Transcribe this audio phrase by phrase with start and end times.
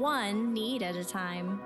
[0.00, 1.60] one need at a time.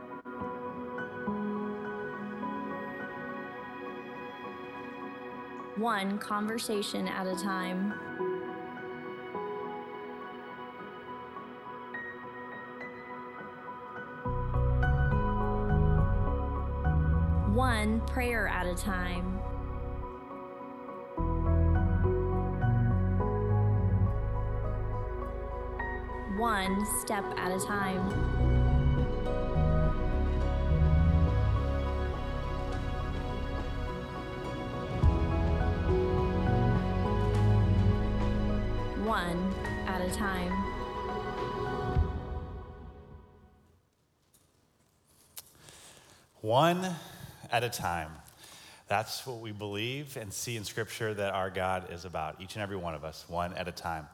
[5.77, 7.95] One conversation at a time.
[17.55, 19.39] One prayer at a time.
[26.67, 28.01] One step at a time.
[39.05, 39.55] One
[39.87, 40.53] at a time.
[46.41, 46.95] One
[47.53, 48.11] at a time.
[48.89, 52.63] That's what we believe and see in Scripture that our God is about, each and
[52.63, 54.07] every one of us, one at a time.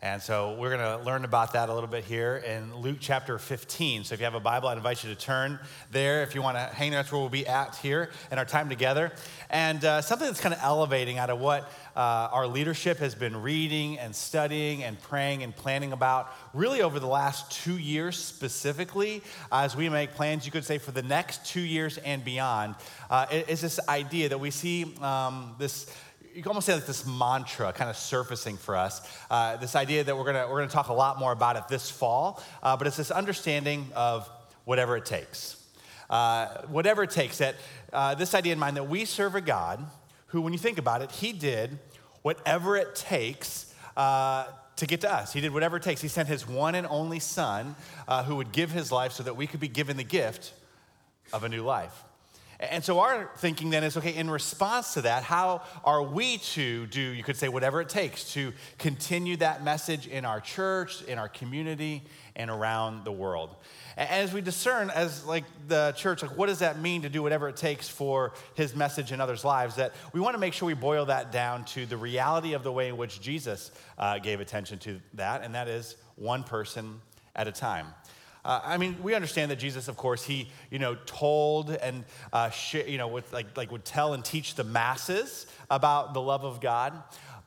[0.00, 3.36] And so we're going to learn about that a little bit here in Luke chapter
[3.36, 4.04] 15.
[4.04, 5.58] So if you have a Bible, I'd invite you to turn
[5.90, 6.22] there.
[6.22, 8.68] If you want to hang there, that's where we'll be at here in our time
[8.68, 9.10] together.
[9.50, 13.42] And uh, something that's kind of elevating out of what uh, our leadership has been
[13.42, 19.20] reading and studying and praying and planning about really over the last two years specifically,
[19.50, 22.76] as we make plans, you could say, for the next two years and beyond,
[23.10, 25.92] uh, is this idea that we see um, this
[26.38, 29.02] you can almost say like this mantra kind of surfacing for us.
[29.28, 31.90] Uh, this idea that we're gonna we're gonna talk a lot more about it this
[31.90, 34.30] fall, uh, but it's this understanding of
[34.64, 35.60] whatever it takes,
[36.08, 37.38] uh, whatever it takes.
[37.38, 37.56] That
[37.92, 39.84] uh, this idea in mind that we serve a God
[40.28, 41.76] who, when you think about it, He did
[42.22, 43.74] whatever it takes.
[43.96, 45.32] Uh, to get to us.
[45.32, 46.00] He did whatever it takes.
[46.00, 47.74] He sent his one and only son
[48.06, 50.52] uh, who would give his life so that we could be given the gift
[51.32, 52.04] of a new life.
[52.60, 56.86] And so our thinking then is okay, in response to that, how are we to
[56.86, 61.18] do, you could say, whatever it takes to continue that message in our church, in
[61.18, 62.02] our community,
[62.34, 63.54] and around the world?
[63.96, 67.22] And as we discern, as like the church, like what does that mean to do
[67.22, 69.76] whatever it takes for his message in others' lives?
[69.76, 72.72] That we want to make sure we boil that down to the reality of the
[72.72, 77.00] way in which Jesus uh, gave attention to that, and that is one person
[77.36, 77.86] at a time.
[78.48, 82.48] Uh, I mean, we understand that Jesus, of course, he, you know, told and, uh,
[82.48, 86.58] sh- you know, like, like would tell and teach the masses about the love of
[86.58, 86.94] God.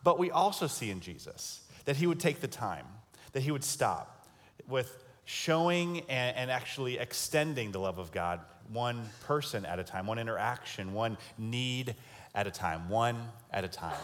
[0.04, 2.86] But we also see in Jesus that he would take the time,
[3.32, 4.28] that he would stop
[4.68, 8.40] with showing and, and actually extending the love of God
[8.72, 11.96] one person at a time, one interaction, one need
[12.36, 13.18] at a time, one
[13.52, 13.98] at a time.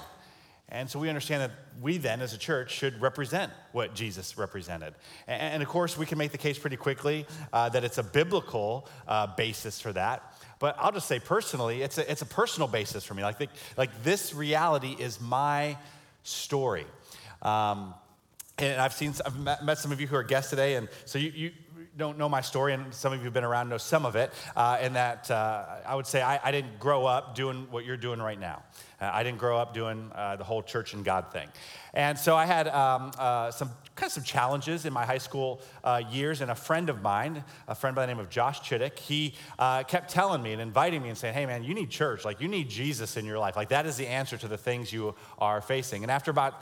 [0.70, 1.52] And so we understand that
[1.82, 4.96] we then, as a church, should represent what Jesus represented.
[5.26, 8.88] And, of course, we can make the case pretty quickly uh, that it's a biblical
[9.08, 10.34] uh, basis for that.
[10.60, 13.24] But I'll just say personally, it's a, it's a personal basis for me.
[13.24, 13.48] Like, the,
[13.78, 15.78] like this reality is my
[16.24, 16.86] story.
[17.42, 17.94] Um,
[18.58, 21.32] and I've seen, I've met, some of you who are guests today, and so you,
[21.34, 21.52] you
[21.98, 24.32] don't know my story, and some of you have been around know some of it,
[24.56, 27.98] uh, in that uh, I would say I, I, didn't grow up doing what you're
[27.98, 28.62] doing right now.
[29.02, 31.48] Uh, I didn't grow up doing uh, the whole church and God thing.
[31.96, 35.60] And so I had um, uh, some kind of some challenges in my high school
[35.84, 39.00] uh, years, and a friend of mine, a friend by the name of Josh Chittick,
[39.00, 39.34] he
[39.88, 42.48] kept telling me and inviting me and saying, hey man, you need church, like you
[42.48, 43.56] need Jesus in your life.
[43.56, 46.04] Like that is the answer to the things you are facing.
[46.04, 46.62] And after about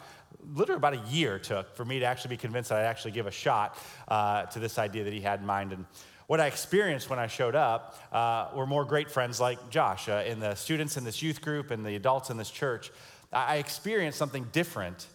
[0.53, 3.27] literally about a year took for me to actually be convinced that I'd actually give
[3.27, 5.73] a shot uh, to this idea that he had in mind.
[5.73, 5.85] And
[6.27, 10.23] what I experienced when I showed up uh, were more great friends like Josh uh,
[10.25, 12.91] and the students in this youth group and the adults in this church.
[13.31, 15.07] I experienced something different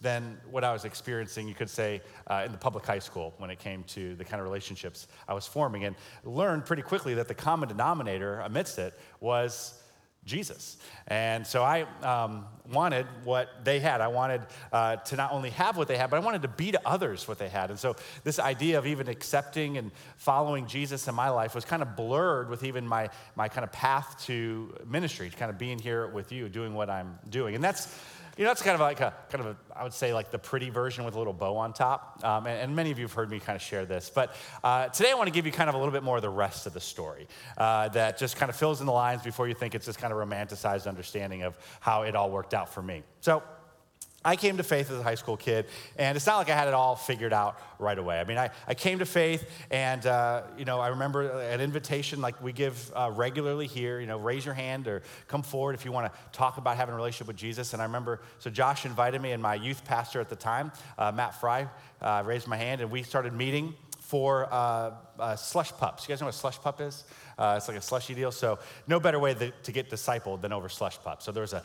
[0.00, 3.50] than what I was experiencing, you could say, uh, in the public high school when
[3.50, 5.94] it came to the kind of relationships I was forming, and
[6.24, 9.80] learned pretty quickly that the common denominator amidst it was
[10.24, 10.76] Jesus.
[11.08, 14.00] And so I um, wanted what they had.
[14.00, 14.42] I wanted
[14.72, 17.26] uh, to not only have what they had, but I wanted to be to others
[17.26, 17.70] what they had.
[17.70, 21.82] And so this idea of even accepting and following Jesus in my life was kind
[21.82, 25.78] of blurred with even my, my kind of path to ministry, to kind of being
[25.78, 27.54] here with you, doing what I'm doing.
[27.54, 27.88] And that's
[28.36, 30.38] you know, it's kind of like a, kind of a, I would say like the
[30.38, 32.20] pretty version with a little bow on top.
[32.24, 34.10] Um, and, and, many of you have heard me kind of share this.
[34.14, 34.34] But
[34.64, 36.30] uh, today I want to give you kind of a little bit more of the
[36.30, 37.28] rest of the story
[37.58, 40.12] uh, that just kind of fills in the lines before you think it's this kind
[40.12, 43.02] of romanticized understanding of how it all worked out for me.
[43.20, 43.42] So,
[44.22, 45.64] I came to faith as a high school kid,
[45.96, 48.20] and it's not like I had it all figured out right away.
[48.20, 52.20] I mean, I, I came to faith, and, uh, you know, I remember an invitation
[52.20, 55.86] like we give uh, regularly here, you know, raise your hand or come forward if
[55.86, 57.72] you want to talk about having a relationship with Jesus.
[57.72, 61.10] And I remember, so Josh invited me, and my youth pastor at the time, uh,
[61.12, 61.66] Matt Fry,
[62.02, 66.06] uh, raised my hand, and we started meeting for uh, uh, slush pups.
[66.06, 67.04] You guys know what slush pup is?
[67.42, 68.30] it's like a slushy deal.
[68.30, 69.32] So, no better way
[69.62, 71.24] to get discipled than over slush pups.
[71.24, 71.62] So, there was a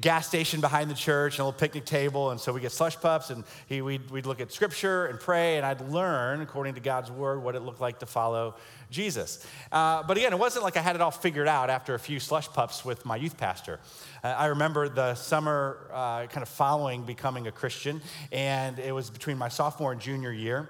[0.00, 2.30] gas station behind the church and a little picnic table.
[2.30, 5.56] And so we get slush pups and he, we'd, we'd look at scripture and pray.
[5.56, 8.56] And I'd learn, according to God's word, what it looked like to follow
[8.90, 9.46] Jesus.
[9.72, 12.20] Uh, but again, it wasn't like I had it all figured out after a few
[12.20, 13.80] slush pups with my youth pastor.
[14.22, 18.00] Uh, I remember the summer uh, kind of following becoming a Christian,
[18.32, 20.68] and it was between my sophomore and junior year.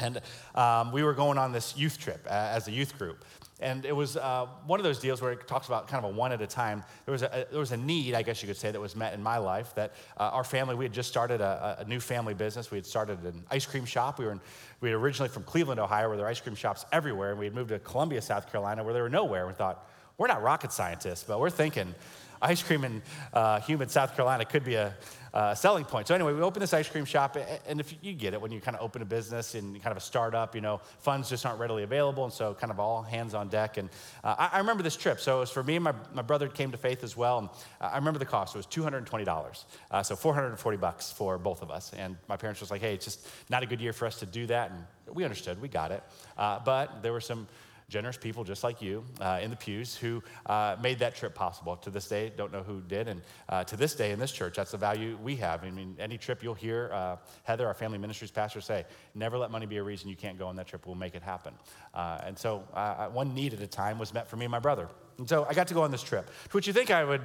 [0.00, 0.20] And
[0.54, 3.24] um, we were going on this youth trip uh, as a youth group.
[3.62, 6.14] And it was uh, one of those deals where it talks about kind of a
[6.14, 6.82] one at a time.
[7.06, 9.14] There was a, there was a need, I guess you could say, that was met
[9.14, 12.34] in my life that uh, our family, we had just started a, a, new family
[12.34, 12.70] business.
[12.70, 14.18] We had started an ice cream shop.
[14.18, 14.40] We were, in,
[14.80, 17.30] we were originally from Cleveland, Ohio, where there are ice cream shops everywhere.
[17.30, 19.46] And we had moved to Columbia, South Carolina, where there were nowhere.
[19.46, 19.88] We thought,
[20.18, 21.94] we're not rocket scientists, but we're thinking
[22.42, 23.02] ice cream in
[23.32, 24.94] uh, humid South Carolina could be a,
[25.34, 26.06] uh, selling point.
[26.06, 27.36] So anyway, we opened this ice cream shop,
[27.66, 29.96] and if you get it, when you kind of open a business and kind of
[29.96, 33.34] a startup, you know, funds just aren't readily available, and so kind of all hands
[33.34, 33.78] on deck.
[33.78, 33.88] And
[34.22, 35.20] uh, I, I, remember this trip.
[35.20, 37.48] So it was for me and my, my brother came to faith as well, and
[37.80, 38.54] I remember the cost.
[38.54, 41.92] It was $220, uh, so 440 bucks for both of us.
[41.96, 44.26] And my parents was like, hey, it's just not a good year for us to
[44.26, 44.84] do that, and
[45.14, 46.02] we understood, we got it.
[46.36, 47.46] Uh, but there were some
[47.92, 51.76] generous people just like you uh, in the pews who uh, made that trip possible.
[51.76, 53.06] To this day, don't know who did.
[53.06, 55.62] And uh, to this day in this church, that's the value we have.
[55.62, 59.50] I mean, any trip you'll hear uh, Heather, our family ministries pastor, say, never let
[59.50, 60.86] money be a reason you can't go on that trip.
[60.86, 61.52] We'll make it happen.
[61.92, 64.58] Uh, and so uh, one need at a time was met for me and my
[64.58, 64.88] brother.
[65.18, 67.20] And so I got to go on this trip, to which you think I would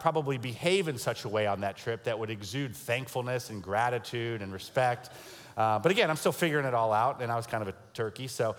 [0.00, 4.42] probably behave in such a way on that trip that would exude thankfulness and gratitude
[4.42, 5.08] and respect.
[5.56, 8.28] but again, I'm still figuring it all out, and I was kind of a turkey.
[8.28, 8.54] So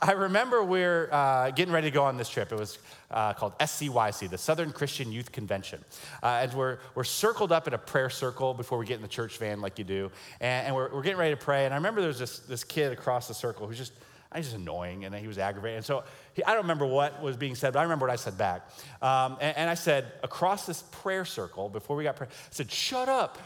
[0.00, 2.52] I remember we're uh, getting ready to go on this trip.
[2.52, 2.78] It was
[3.10, 5.84] uh, called SCYC, the Southern Christian Youth Convention.
[6.22, 9.08] Uh, and we're, we're circled up in a prayer circle before we get in the
[9.08, 10.10] church van, like you do.
[10.40, 11.64] And, and we're, we're getting ready to pray.
[11.64, 13.92] And I remember there was this, this kid across the circle who's just,
[14.30, 15.78] I was just annoying and he was aggravating.
[15.78, 16.04] And so
[16.34, 18.68] he, I don't remember what was being said, but I remember what I said back.
[19.02, 22.70] Um, and, and I said, across this prayer circle, before we got prayer, I said,
[22.70, 23.38] shut up,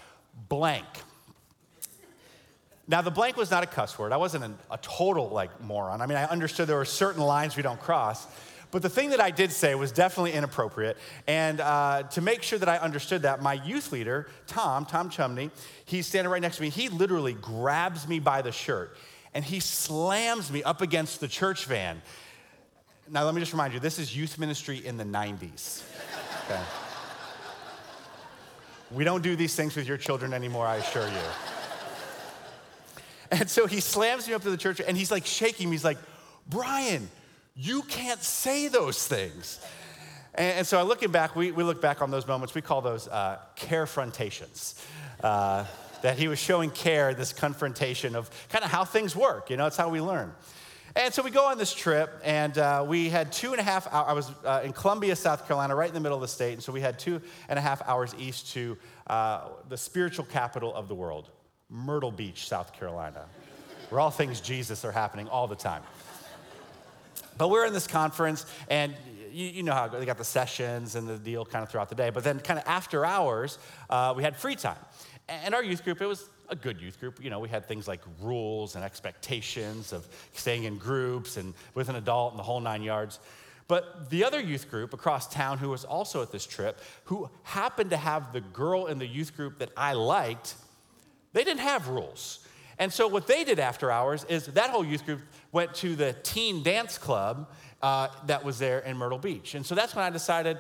[0.51, 0.87] blank.
[2.89, 4.13] Now, the blank was not a cuss word.
[4.13, 6.01] I wasn't a total like moron.
[6.03, 8.27] I mean, I understood there were certain lines we don't cross.
[8.73, 10.97] But the thing that I did say was definitely inappropriate.
[11.27, 15.51] And uh, to make sure that I understood that, my youth leader, Tom, Tom Chumney,
[15.85, 16.71] he's standing right next to me.
[16.71, 18.97] He literally grabs me by the shirt
[19.35, 22.01] and he slams me up against the church van.
[23.11, 25.83] Now, let me just remind you this is youth ministry in the 90s.
[26.47, 26.61] Okay?
[28.91, 31.62] we don't do these things with your children anymore, I assure you.
[33.33, 35.75] And so he slams me up to the church and he's like shaking me.
[35.75, 35.99] He's like,
[36.49, 37.09] Brian,
[37.57, 39.59] you can't say those things.
[40.35, 42.83] And, and so I looking back, we, we look back on those moments, we call
[42.83, 44.79] those uh, carefrontations.
[45.25, 45.65] Uh,
[46.03, 49.51] that he was showing care, this confrontation of kind of how things work.
[49.51, 50.33] You know, it's how we learn.
[50.95, 53.87] And so we go on this trip, and uh, we had two and a half
[53.87, 54.07] hours.
[54.09, 56.53] I was uh, in Columbia, South Carolina, right in the middle of the state.
[56.53, 58.77] And so we had two and a half hours east to
[59.07, 61.31] uh, the spiritual capital of the world,
[61.73, 63.25] Myrtle Beach, South Carolina,
[63.89, 65.83] where all things Jesus are happening all the time.
[67.39, 68.95] But we're in this conference, and
[69.33, 71.95] you, you, know how they got the sessions and the deal kind of throughout the
[71.95, 72.11] day.
[72.11, 73.59] But then, kind of after hours,
[73.89, 74.77] uh, we had free time.
[75.29, 77.23] And our youth group, it was a good youth group.
[77.25, 81.89] You know, we had things like rules and expectations of staying in groups and with
[81.89, 83.19] an adult and the whole nine yards.
[83.67, 87.91] But the other youth group across town who was also at this trip, who happened
[87.91, 90.55] to have the girl in the youth group that I liked,
[91.33, 92.41] they didn't have rules.
[92.79, 95.21] And so what they did after hours is that whole youth group
[95.53, 97.51] went to the teen dance club
[97.83, 99.55] uh, that was there in Myrtle Beach.
[99.55, 100.59] And so that's when I decided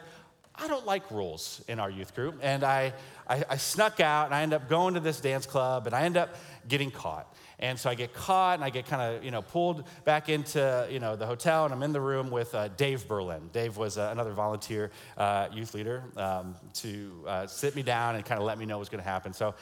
[0.55, 2.39] I don't like rules in our youth group.
[2.43, 2.93] And I,
[3.27, 6.03] I, I snuck out and I end up going to this dance club and I
[6.03, 6.37] end up
[6.69, 7.35] getting caught.
[7.59, 10.87] And so I get caught and I get kind of, you know, pulled back into,
[10.91, 13.51] you know, the hotel and I'm in the room with uh, Dave Berlin.
[13.53, 18.25] Dave was uh, another volunteer uh, youth leader um, to uh, sit me down and
[18.25, 19.33] kind of let me know what's going to happen.
[19.33, 19.55] So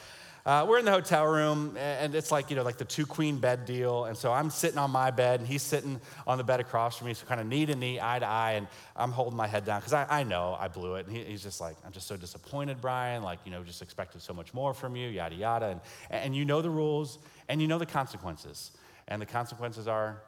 [0.46, 3.38] uh, we're in the hotel room, and it's like, you know, like the two queen
[3.38, 4.06] bed deal.
[4.06, 7.08] And so I'm sitting on my bed, and he's sitting on the bed across from
[7.08, 8.66] me, so kind of knee to knee, eye to eye, and
[8.96, 11.06] I'm holding my head down because I, I, know I blew it.
[11.06, 13.22] And he, he's just like, I'm just so disappointed, Brian.
[13.22, 15.66] Like, you know, just expected so much more from you, yada, yada.
[15.66, 15.80] And,
[16.10, 17.18] and you know the rules,
[17.48, 18.70] and you know the consequences.
[19.08, 20.22] And the consequences are,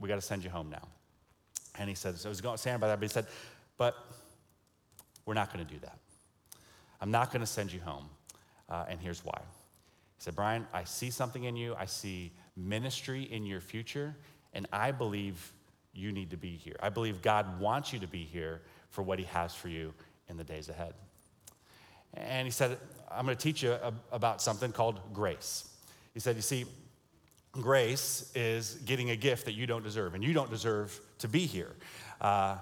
[0.00, 0.88] we got to send you home now.
[1.78, 3.26] And he said, so I was going, saying about that, but he said,
[3.76, 3.94] but
[5.26, 5.98] we're not going to do that.
[7.00, 8.08] I'm not going to send you home.
[8.68, 9.40] Uh, and here's why.
[10.18, 11.74] He said, Brian, I see something in you.
[11.78, 14.16] I see ministry in your future,
[14.52, 15.52] and I believe
[15.94, 16.76] you need to be here.
[16.80, 19.94] I believe God wants you to be here for what He has for you
[20.28, 20.94] in the days ahead.
[22.14, 22.78] And he said,
[23.10, 23.76] I'm going to teach you
[24.10, 25.68] about something called grace.
[26.14, 26.64] He said, You see,
[27.52, 31.46] grace is getting a gift that you don't deserve, and you don't deserve to be
[31.46, 31.74] here.
[32.20, 32.56] Uh,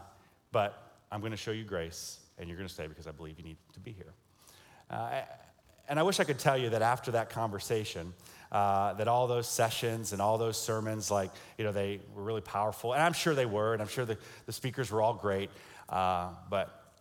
[0.52, 3.38] but I'm going to show you grace, and you're going to stay because I believe
[3.38, 4.12] you need to be here.
[4.90, 5.22] Uh,
[5.88, 8.12] and I wish I could tell you that after that conversation,
[8.50, 12.40] uh, that all those sessions and all those sermons, like, you know, they were really
[12.40, 12.92] powerful.
[12.92, 15.50] And I'm sure they were, and I'm sure the, the speakers were all great.
[15.88, 16.92] Uh, but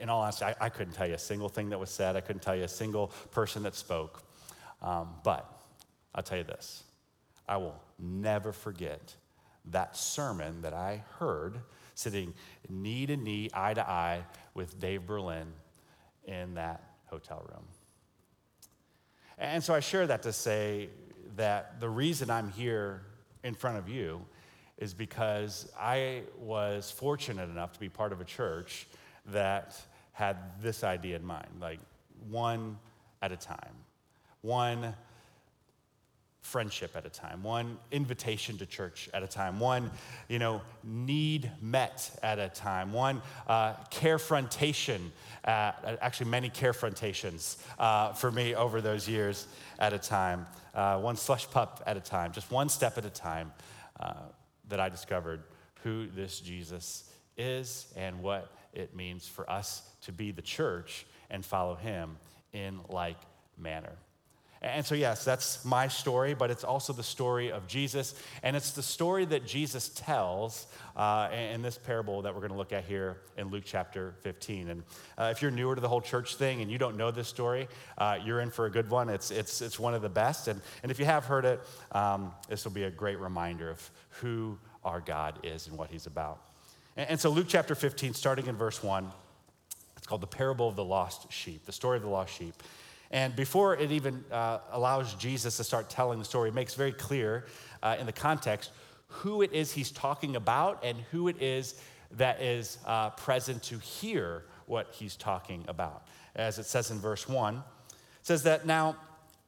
[0.00, 2.16] in all honesty, I, I, couldn't tell you a single thing that was said.
[2.16, 4.22] I couldn't tell you a single person that spoke.
[4.82, 5.50] Um, but
[6.14, 6.84] I'll tell you this
[7.48, 9.14] I will never forget
[9.66, 11.58] that sermon that I heard
[11.94, 12.32] sitting
[12.68, 15.52] knee to knee, eye to eye with Dave Berlin
[16.24, 17.64] in that hotel room.
[19.38, 20.88] And so I share that to say
[21.36, 23.02] that the reason I'm here
[23.44, 24.24] in front of you
[24.78, 28.86] is because I was fortunate enough to be part of a church
[29.26, 29.80] that
[30.12, 31.78] had this idea in mind like
[32.28, 32.78] one
[33.22, 33.74] at a time,
[34.40, 34.94] one
[36.48, 39.90] friendship at a time, one invitation to church at a time, one,
[40.28, 44.98] you know, need met at a time, one uh, carefrontation,
[45.44, 49.46] uh, actually many carefrontations uh, for me over those years
[49.78, 53.10] at a time, uh, one slush pup at a time, just one step at a
[53.10, 53.52] time
[54.00, 54.14] uh,
[54.68, 55.42] that I discovered
[55.82, 61.44] who this Jesus is and what it means for us to be the church and
[61.44, 62.16] follow him
[62.52, 63.18] in like
[63.58, 63.92] manner.
[64.60, 68.14] And so, yes, that's my story, but it's also the story of Jesus.
[68.42, 72.58] And it's the story that Jesus tells uh, in this parable that we're going to
[72.58, 74.68] look at here in Luke chapter 15.
[74.70, 74.82] And
[75.16, 77.68] uh, if you're newer to the whole church thing and you don't know this story,
[77.98, 79.08] uh, you're in for a good one.
[79.08, 80.48] It's, it's, it's one of the best.
[80.48, 81.60] And, and if you have heard it,
[81.92, 86.06] um, this will be a great reminder of who our God is and what he's
[86.06, 86.40] about.
[86.96, 89.08] And, and so, Luke chapter 15, starting in verse 1,
[89.96, 92.54] it's called the parable of the lost sheep, the story of the lost sheep.
[93.10, 96.92] And before it even uh, allows Jesus to start telling the story, it makes very
[96.92, 97.46] clear
[97.82, 98.70] uh, in the context
[99.06, 101.80] who it is he's talking about and who it is
[102.12, 106.06] that is uh, present to hear what he's talking about.
[106.36, 107.62] As it says in verse 1, it
[108.22, 108.96] says that now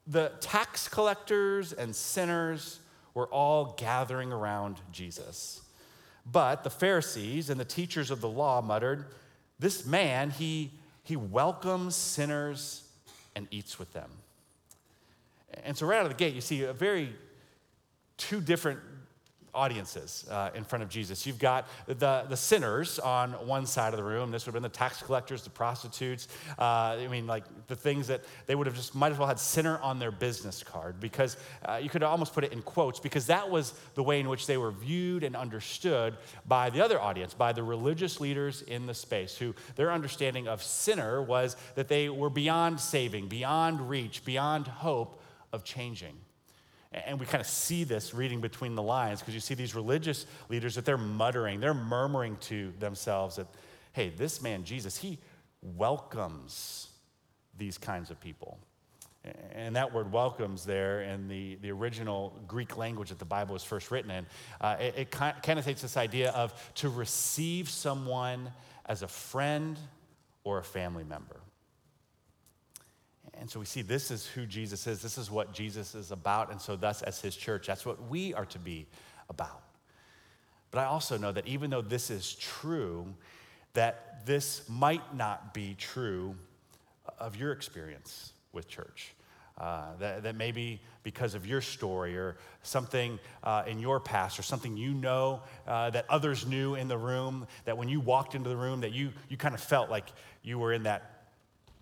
[0.06, 2.80] the tax collectors and sinners
[3.12, 5.60] were all gathering around Jesus.
[6.24, 9.06] But the Pharisees and the teachers of the law muttered,
[9.58, 12.84] This man, he, he welcomes sinners
[13.34, 14.10] and eats with them.
[15.64, 17.14] And so, right out of the gate, you see a very
[18.16, 18.78] two different
[19.54, 21.26] audiences uh, in front of Jesus.
[21.26, 24.30] You've got the, the sinners on one side of the room.
[24.30, 26.28] This would have been the tax collectors, the prostitutes.
[26.58, 29.38] Uh, I mean, like the things that they would have just might as well had
[29.38, 33.26] sinner on their business card because uh, you could almost put it in quotes because
[33.26, 36.16] that was the way in which they were viewed and understood
[36.46, 40.62] by the other audience, by the religious leaders in the space, who their understanding of
[40.62, 45.20] sinner was that they were beyond saving, beyond reach, beyond hope
[45.52, 46.16] of changing.
[46.92, 50.26] And we kind of see this reading between the lines because you see these religious
[50.48, 53.46] leaders that they're muttering, they're murmuring to themselves that,
[53.92, 55.18] hey, this man, Jesus, he
[55.62, 56.88] welcomes
[57.56, 58.58] these kinds of people.
[59.52, 63.62] And that word welcomes there in the, the original Greek language that the Bible was
[63.62, 64.26] first written in,
[64.60, 68.50] uh, it, it connotates this idea of to receive someone
[68.86, 69.78] as a friend
[70.42, 71.36] or a family member.
[73.40, 75.00] And so we see this is who Jesus is.
[75.00, 76.52] This is what Jesus is about.
[76.52, 78.86] And so, thus, as his church, that's what we are to be
[79.30, 79.62] about.
[80.70, 83.06] But I also know that even though this is true,
[83.72, 86.36] that this might not be true
[87.18, 89.14] of your experience with church.
[89.56, 94.42] Uh, that, that maybe because of your story or something uh, in your past or
[94.42, 98.48] something you know uh, that others knew in the room, that when you walked into
[98.48, 100.06] the room, that you, you kind of felt like
[100.42, 101.19] you were in that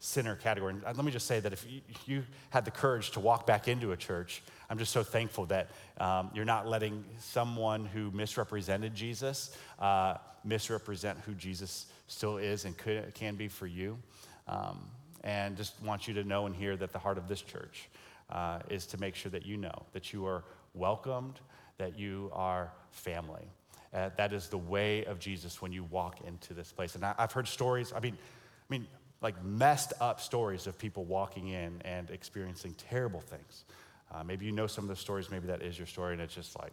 [0.00, 0.74] sinner category.
[0.74, 1.66] And let me just say that if
[2.06, 5.70] you, had the courage to walk back into a church, I'm just so thankful that
[5.98, 10.14] um, you're not letting someone who misrepresented Jesus uh,
[10.44, 13.98] misrepresent who Jesus still is and could, can be for you.
[14.46, 14.88] Um,
[15.24, 17.88] and just want you to know and hear that the heart of this church
[18.30, 21.40] uh, is to make sure that you know that you are welcomed,
[21.76, 23.50] that you are family.
[23.92, 26.94] Uh, that is the way of Jesus when you walk into this place.
[26.94, 27.92] And I, I've heard stories.
[27.94, 28.86] I mean, I mean,
[29.20, 33.64] like messed up stories of people walking in and experiencing terrible things.
[34.12, 36.34] Uh, maybe you know some of the stories, maybe that is your story, and it's
[36.34, 36.72] just like,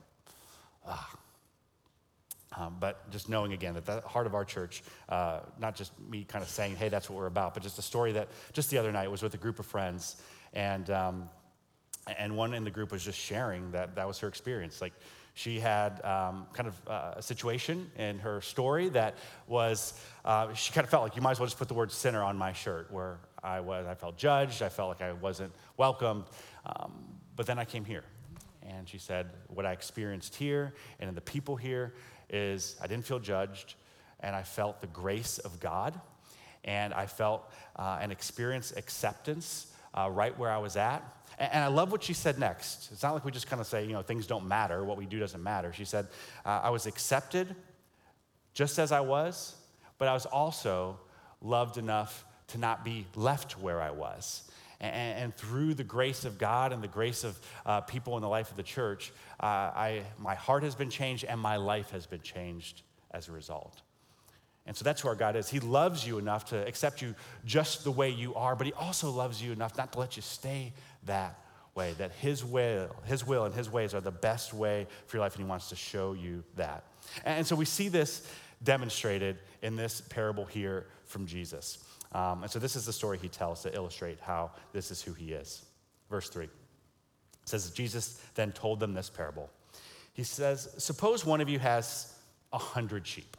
[0.88, 1.18] ah.
[2.58, 6.24] Um, but just knowing again that the heart of our church, uh, not just me
[6.24, 8.78] kind of saying, hey, that's what we're about, but just a story that just the
[8.78, 10.16] other night was with a group of friends,
[10.54, 11.30] and, um,
[12.18, 14.82] and one in the group was just sharing that that was her experience.
[14.82, 14.94] Like,
[15.36, 19.16] she had um, kind of uh, a situation in her story that
[19.48, 21.92] was, uh, she kind of felt like you might as well just put the word
[21.92, 25.52] sinner on my shirt, where I was, I felt judged, I felt like I wasn't
[25.78, 26.24] welcomed.
[26.66, 26.94] Um,
[27.36, 28.06] but then I came here,
[28.64, 31.94] and she said, what I experienced here and in the people here
[32.30, 33.76] is I didn't feel judged,
[34.22, 36.00] and I felt the grace of God.
[36.66, 41.04] and I felt uh, and experienced acceptance uh, right where I was at.
[41.40, 42.90] And, and, I love what she said next.
[42.92, 45.06] It's not like we just kind of say, you know, things don't matter, what we
[45.06, 45.74] do doesn't matter.
[45.74, 46.08] She said,
[46.46, 47.56] uh, I was accepted
[48.54, 49.56] just as I was,
[49.98, 51.00] but I was also
[51.42, 54.44] loved enough to not be left where I was.
[54.80, 58.30] And, and through the grace of God and the grace of uh, people in the
[58.30, 62.06] life of the church, uh, I, my heart has been changed and my life has
[62.06, 63.82] been changed as a result.
[64.66, 65.50] And so that's who our God is.
[65.50, 67.14] He loves you enough to accept you
[67.46, 70.22] just the way you are, but He also loves you enough not to let you
[70.22, 71.40] stay that
[71.76, 75.24] way, that His will, His will and His ways are the best way for your
[75.24, 76.84] life, and He wants to show you that.
[77.24, 78.28] And so we see this
[78.64, 81.80] demonstrated in this parable here from Jesus.
[82.12, 85.14] Um, and so this is the story he tells to illustrate how this is who
[85.14, 85.66] he is.
[86.10, 86.50] Verse 3 it
[87.46, 89.50] says, Jesus then told them this parable.
[90.14, 92.12] He says, Suppose one of you has
[92.52, 93.38] a hundred sheep.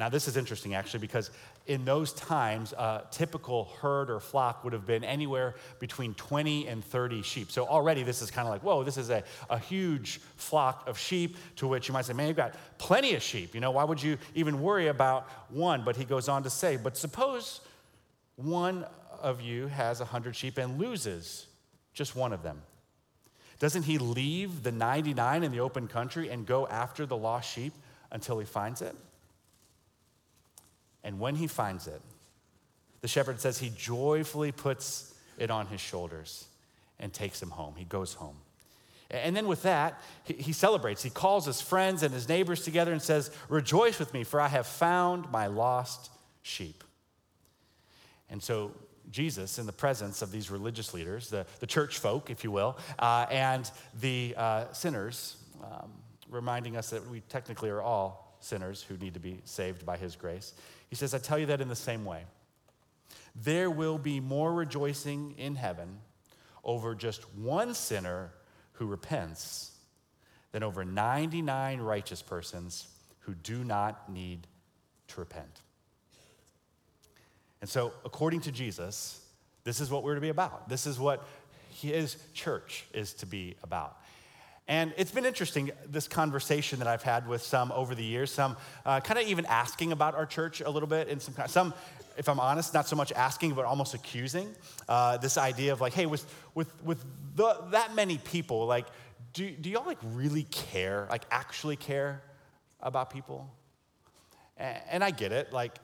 [0.00, 1.30] Now, this is interesting actually because
[1.66, 6.82] in those times, a typical herd or flock would have been anywhere between 20 and
[6.82, 7.52] 30 sheep.
[7.52, 10.98] So already this is kind of like, whoa, this is a, a huge flock of
[10.98, 13.54] sheep, to which you might say, man, you've got plenty of sheep.
[13.54, 15.84] You know, why would you even worry about one?
[15.84, 17.60] But he goes on to say, but suppose
[18.36, 18.86] one
[19.20, 21.46] of you has 100 sheep and loses
[21.92, 22.62] just one of them.
[23.58, 27.74] Doesn't he leave the 99 in the open country and go after the lost sheep
[28.10, 28.96] until he finds it?
[31.04, 32.00] And when he finds it,
[33.00, 36.46] the shepherd says he joyfully puts it on his shoulders
[36.98, 37.74] and takes him home.
[37.76, 38.36] He goes home.
[39.10, 41.02] And then with that, he celebrates.
[41.02, 44.48] He calls his friends and his neighbors together and says, Rejoice with me, for I
[44.48, 46.10] have found my lost
[46.42, 46.84] sheep.
[48.28, 48.72] And so
[49.10, 52.78] Jesus, in the presence of these religious leaders, the, the church folk, if you will,
[53.00, 53.68] uh, and
[54.00, 55.90] the uh, sinners, um,
[56.28, 60.14] reminding us that we technically are all sinners who need to be saved by his
[60.14, 60.54] grace.
[60.90, 62.24] He says, I tell you that in the same way.
[63.34, 66.00] There will be more rejoicing in heaven
[66.64, 68.32] over just one sinner
[68.72, 69.70] who repents
[70.52, 72.88] than over 99 righteous persons
[73.20, 74.46] who do not need
[75.08, 75.62] to repent.
[77.60, 79.20] And so, according to Jesus,
[79.64, 80.68] this is what we're to be about.
[80.68, 81.26] This is what
[81.70, 83.96] his church is to be about.
[84.70, 88.56] And it's been interesting, this conversation that I've had with some over the years, some
[88.86, 91.74] uh, kind of even asking about our church a little bit, and some, some,
[92.16, 94.54] if I'm honest, not so much asking, but almost accusing.
[94.88, 97.04] Uh, this idea of like, hey, with, with, with
[97.34, 98.86] the, that many people, like,
[99.32, 102.22] do, do y'all like really care, like actually care
[102.80, 103.52] about people?
[104.56, 105.80] And, and I get it, like,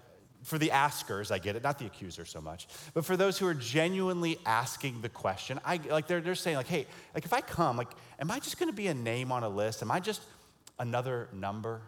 [0.46, 3.48] for the askers, I get it, not the accusers so much, but for those who
[3.48, 7.40] are genuinely asking the question, I like they're, they're saying like, hey, like if I
[7.40, 9.82] come, like, am I just going to be a name on a list?
[9.82, 10.22] Am I just
[10.78, 11.82] another number?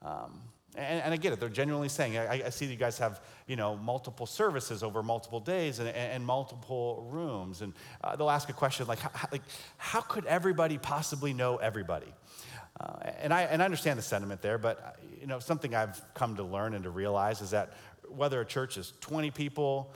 [0.00, 0.42] Um,
[0.76, 1.40] and, and, I get it.
[1.40, 5.40] They're genuinely saying, I, I, see you guys have, you know, multiple services over multiple
[5.40, 7.62] days and, and multiple rooms.
[7.62, 9.00] And uh, they'll ask a question like
[9.32, 9.42] like,
[9.76, 12.12] how could everybody possibly know everybody?
[12.82, 16.36] Uh, and, I, and I understand the sentiment there, but you know, something I've come
[16.36, 17.74] to learn and to realize is that
[18.08, 19.92] whether a church is 20 people,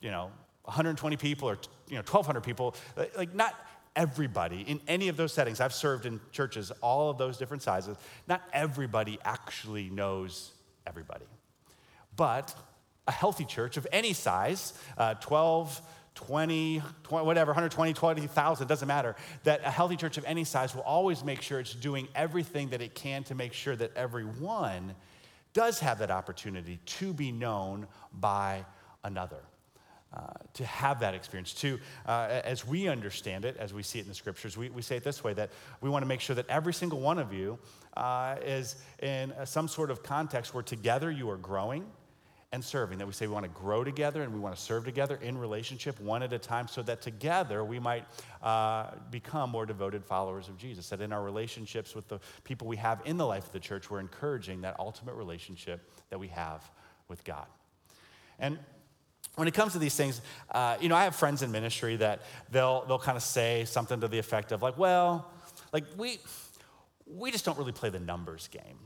[0.00, 0.30] you know,
[0.64, 2.74] 120 people, or you know, 1,200 people,
[3.16, 3.54] like not
[3.96, 5.60] everybody in any of those settings.
[5.60, 7.96] I've served in churches all of those different sizes.
[8.28, 10.52] Not everybody actually knows
[10.86, 11.26] everybody,
[12.16, 12.54] but
[13.08, 15.80] a healthy church of any size, uh, 12
[16.26, 20.82] 20, 20 whatever, 120, 20,000, doesn't matter, that a healthy church of any size will
[20.82, 24.94] always make sure it's doing everything that it can to make sure that everyone
[25.52, 28.64] does have that opportunity to be known by
[29.02, 29.40] another.
[30.12, 34.02] Uh, to have that experience, to, uh, as we understand it, as we see it
[34.02, 36.34] in the scriptures, we, we say it this way that we want to make sure
[36.34, 37.56] that every single one of you
[37.96, 41.86] uh, is in some sort of context where together you are growing,
[42.52, 44.84] and serving, that we say we want to grow together and we want to serve
[44.84, 48.04] together in relationship one at a time so that together we might
[48.42, 50.88] uh, become more devoted followers of Jesus.
[50.88, 53.88] That in our relationships with the people we have in the life of the church,
[53.88, 56.68] we're encouraging that ultimate relationship that we have
[57.08, 57.46] with God.
[58.40, 58.58] And
[59.36, 62.22] when it comes to these things, uh, you know, I have friends in ministry that
[62.50, 65.30] they'll, they'll kind of say something to the effect of, like, well,
[65.72, 66.18] like, we,
[67.06, 68.78] we just don't really play the numbers game.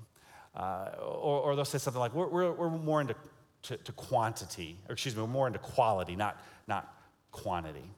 [0.55, 3.17] Uh, or, or, they'll say something like, we're, we're, we're more into
[3.65, 6.95] to, to quantity, or excuse me, more into quality, not, not
[7.33, 7.91] quantity.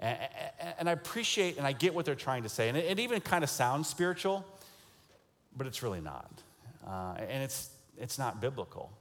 [0.00, 0.18] And,
[0.78, 2.68] and, I appreciate and I get what they're trying to say.
[2.68, 4.44] And it, it even kind of sounds spiritual,
[5.56, 6.30] but it's really not.
[6.86, 8.92] Uh, and it's, it's not biblical.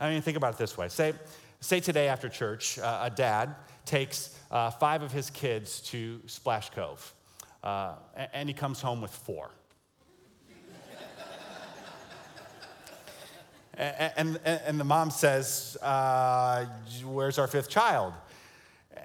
[0.00, 0.88] I mean, think about it this way.
[0.88, 1.14] Say,
[1.60, 6.70] say today after church, uh, a dad takes uh, five of his kids to Splash
[6.70, 7.14] Cove,
[7.62, 7.94] uh,
[8.32, 9.50] and he comes home with four.
[13.76, 16.66] And, and, and the mom says, uh,
[17.04, 18.12] Where's our fifth child?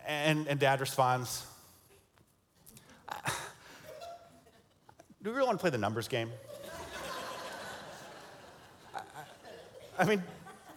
[0.07, 1.45] And, and dad responds,
[5.21, 6.31] Do we really want to play the numbers game?
[9.97, 10.23] I mean,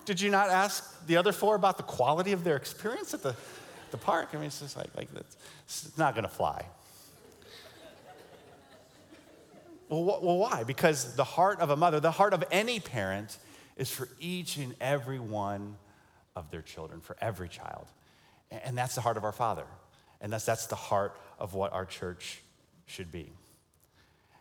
[0.05, 3.37] did you not ask the other four about the quality of their experience at the,
[3.93, 4.31] the park?
[4.33, 5.09] I mean, it's just like, like
[5.65, 6.67] it's not going to fly.
[9.89, 10.65] Well, wh- well, why?
[10.65, 13.39] Because the heart of a mother, the heart of any parent,
[13.83, 15.77] is for each and every one
[16.37, 17.87] of their children, for every child.
[18.65, 19.65] And that's the heart of our Father.
[20.21, 22.41] And that's, that's the heart of what our church
[22.87, 23.33] should be.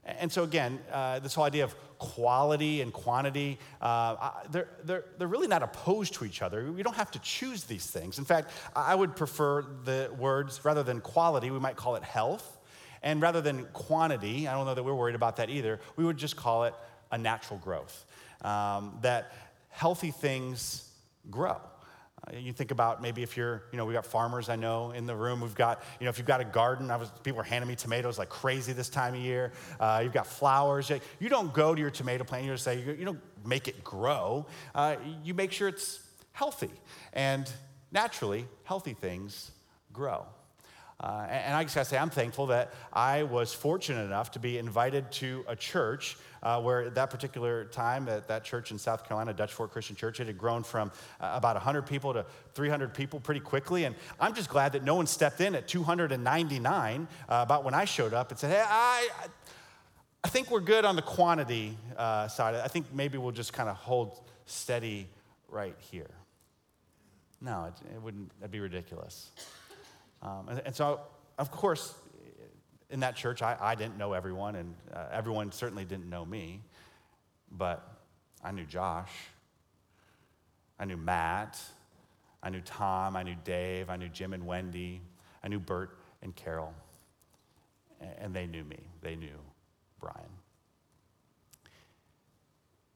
[0.06, 5.28] And so, again, uh, this whole idea of quality and quantity, uh, they're, they're, they're
[5.28, 6.72] really not opposed to each other.
[6.72, 8.20] We don't have to choose these things.
[8.20, 12.60] In fact, I would prefer the words, rather than quality, we might call it health.
[13.02, 16.18] And rather than quantity, I don't know that we're worried about that either, we would
[16.18, 16.76] just call it
[17.12, 18.06] a natural growth.
[18.42, 19.34] Um, that
[19.70, 20.90] healthy things
[21.30, 21.58] grow.
[22.28, 25.06] Uh, you think about maybe if you're, you know, we got farmers I know in
[25.08, 25.42] the room.
[25.42, 27.76] We've got, you know, if you've got a garden, I was, people are handing me
[27.76, 29.52] tomatoes like crazy this time of year.
[29.80, 30.92] Uh, you've got flowers.
[31.20, 34.46] You don't go to your tomato plant, you just say, you don't make it grow.
[34.76, 36.00] Uh, you make sure it's
[36.32, 36.72] healthy.
[37.14, 37.52] And
[37.92, 39.52] naturally, healthy things
[39.92, 40.26] grow.
[41.00, 44.60] Uh, and I just gotta say, I'm thankful that I was fortunate enough to be
[44.60, 49.08] invited to a church uh, where at that particular time, at that church in South
[49.08, 52.94] Carolina, Dutch Fork Christian Church, it had grown from uh, about 100 people to 300
[52.94, 53.86] people pretty quickly.
[53.86, 57.86] And I'm just glad that no one stepped in at 299 uh, about when I
[57.86, 59.10] showed up and said, hey, I,
[60.24, 62.56] I think we're good on the quantity uh, side.
[62.56, 65.08] I think maybe we'll just kind of hold steady
[65.48, 66.10] right here.
[67.42, 69.32] No, it, it wouldn't, that'd be ridiculous.
[70.22, 71.00] Um, and, and, so,
[71.40, 71.96] of course,
[72.92, 76.62] in that church, I, I didn't know everyone, and uh, everyone certainly didn't know me,
[77.50, 78.00] but
[78.44, 79.12] I knew Josh.
[80.78, 81.60] I knew Matt.
[82.44, 83.16] I knew Tom.
[83.16, 83.90] I knew Dave.
[83.90, 85.02] I knew Jim and Wendy.
[85.44, 86.74] I knew Bert and Carol.
[88.18, 88.80] And they knew me.
[89.02, 89.40] They knew
[90.00, 90.18] Brian.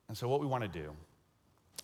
[0.08, 0.92] And so, what we want to do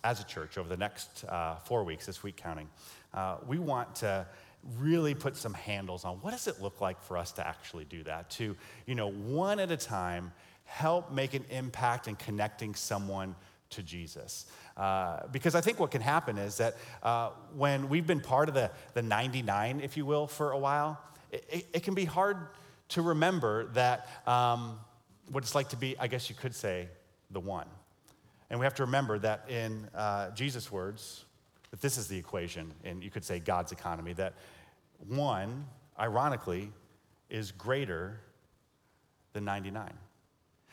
[0.04, 2.68] as a church over the next uh, four weeks, this week counting,
[3.14, 4.26] uh, we want to
[4.78, 8.02] really put some handles on what does it look like for us to actually do
[8.04, 10.32] that to you know one at a time
[10.64, 13.34] help make an impact in connecting someone
[13.70, 14.46] to jesus.
[14.76, 18.54] Uh, because i think what can happen is that uh, when we've been part of
[18.54, 22.36] the, the 99 if you will for a while it, it, can be hard
[22.88, 24.78] to remember that um,
[25.30, 26.88] what it's like to be i guess you could say
[27.30, 27.66] the one.
[28.50, 31.24] And we have to remember that in uh, jesus words
[31.72, 34.34] that this is the equation in, you could say, God's economy, that
[35.08, 35.66] one,
[35.98, 36.70] ironically,
[37.28, 38.20] is greater
[39.32, 39.90] than 99.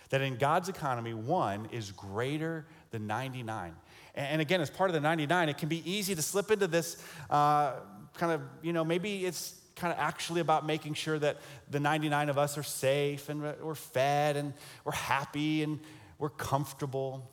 [0.09, 3.75] That in God's economy, one is greater than 99.
[4.13, 7.01] And again, as part of the 99, it can be easy to slip into this
[7.29, 7.75] uh,
[8.17, 11.37] kind of, you know, maybe it's kind of actually about making sure that
[11.69, 15.79] the 99 of us are safe and we're fed and we're happy and
[16.17, 17.31] we're comfortable.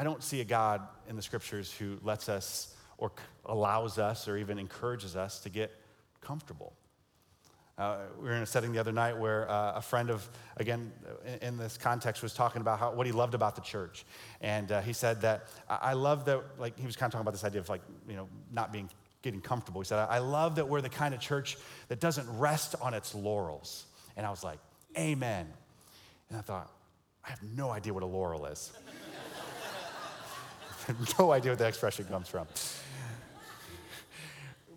[0.00, 3.12] I don't see a God in the scriptures who lets us or
[3.44, 5.70] allows us or even encourages us to get
[6.22, 6.72] comfortable.
[7.76, 10.90] Uh, we were in a setting the other night where uh, a friend of, again,
[11.26, 14.06] in, in, this context, was talking about how, what he loved about the church.
[14.40, 17.24] And uh, he said that, I, I love that, like, he was kind of talking
[17.24, 18.88] about this idea of, like, you know, not being,
[19.20, 19.82] getting comfortable.
[19.82, 21.58] He said, I love that we're the kind of church
[21.88, 23.84] that doesn't rest on its laurels.
[24.16, 24.60] And I was like,
[24.96, 25.46] Amen.
[26.30, 26.70] And I thought,
[27.22, 28.72] I have no idea what a laurel is.
[31.18, 32.46] no idea what that expression comes from.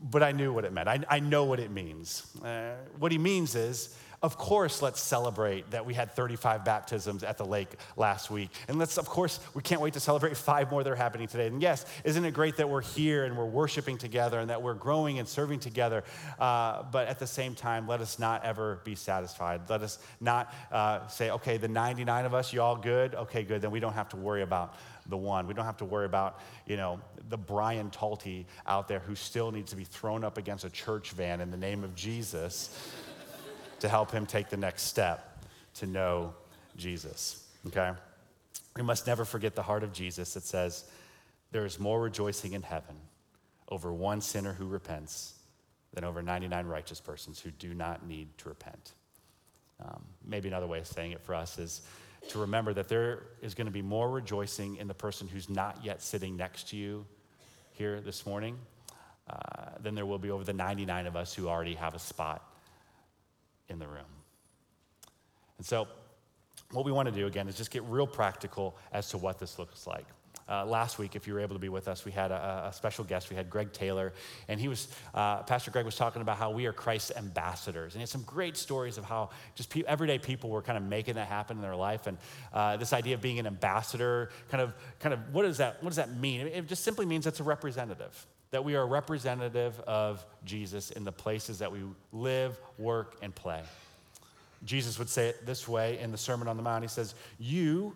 [0.01, 0.89] But I knew what it meant.
[0.89, 2.27] I, I know what it means.
[2.43, 7.37] Uh, what he means is, of course, let's celebrate that we had 35 baptisms at
[7.37, 8.49] the lake last week.
[8.69, 11.47] And let's, of course, we can't wait to celebrate five more that are happening today.
[11.47, 14.75] And yes, isn't it great that we're here and we're worshiping together and that we're
[14.75, 16.05] growing and serving together?
[16.39, 19.69] Uh, but at the same time, let us not ever be satisfied.
[19.69, 23.15] Let us not uh, say, okay, the 99 of us, you all good?
[23.15, 23.61] Okay, good.
[23.61, 24.75] Then we don't have to worry about
[25.07, 25.47] the one.
[25.47, 29.51] We don't have to worry about, you know, the Brian Talty out there who still
[29.51, 32.91] needs to be thrown up against a church van in the name of Jesus
[33.79, 35.43] to help him take the next step
[35.75, 36.33] to know
[36.77, 37.45] Jesus.
[37.67, 37.91] Okay?
[38.75, 40.85] We must never forget the heart of Jesus that says,
[41.51, 42.95] There is more rejoicing in heaven
[43.69, 45.33] over one sinner who repents
[45.93, 48.93] than over 99 righteous persons who do not need to repent.
[49.83, 51.81] Um, maybe another way of saying it for us is
[52.29, 55.79] to remember that there is going to be more rejoicing in the person who's not
[55.83, 57.05] yet sitting next to you
[57.71, 58.57] here this morning
[59.29, 59.35] uh,
[59.81, 62.43] than there will be over the 99 of us who already have a spot
[63.69, 64.03] in the room.
[65.57, 65.87] And so,
[66.71, 69.59] what we want to do again is just get real practical as to what this
[69.59, 70.05] looks like.
[70.49, 72.73] Uh, last week, if you were able to be with us, we had a, a
[72.73, 73.29] special guest.
[73.29, 74.13] We had Greg Taylor,
[74.47, 77.93] and he was, uh, Pastor Greg was talking about how we are Christ's ambassadors.
[77.93, 80.83] And he had some great stories of how just pe- everyday people were kind of
[80.83, 82.07] making that happen in their life.
[82.07, 82.17] And
[82.53, 85.89] uh, this idea of being an ambassador, kind of, kind of, what does that, what
[85.89, 86.47] does that mean?
[86.47, 91.03] It just simply means it's a representative that we are a representative of Jesus in
[91.03, 91.79] the places that we
[92.11, 93.63] live, work, and play.
[94.63, 96.83] Jesus would say it this way in the Sermon on the Mount.
[96.83, 97.95] He says, You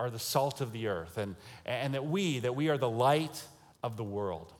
[0.00, 1.36] are the salt of the earth, and,
[1.66, 3.44] and that we, that we are the light
[3.82, 4.50] of the world.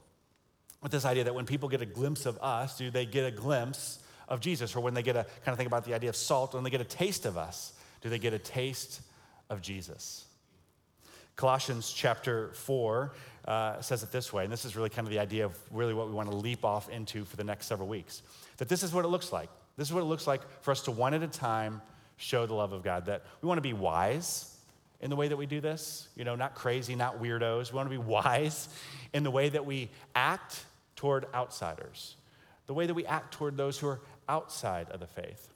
[0.82, 3.30] With this idea that when people get a glimpse of us, do they get a
[3.30, 4.76] glimpse of Jesus?
[4.76, 6.70] Or when they get a kind of think about the idea of salt, when they
[6.70, 7.72] get a taste of us,
[8.02, 9.00] do they get a taste
[9.48, 10.26] of Jesus?
[11.36, 13.12] Colossians chapter 4
[13.46, 15.94] uh, says it this way, and this is really kind of the idea of really
[15.94, 18.20] what we want to leap off into for the next several weeks.
[18.58, 19.48] That this is what it looks like.
[19.78, 21.80] This is what it looks like for us to one at a time
[22.18, 23.06] show the love of God.
[23.06, 24.54] That we want to be wise
[25.00, 27.72] in the way that we do this, you know, not crazy, not weirdos.
[27.72, 28.68] We want to be wise
[29.12, 30.64] in the way that we act
[30.96, 32.16] toward outsiders,
[32.66, 35.48] the way that we act toward those who are outside of the faith,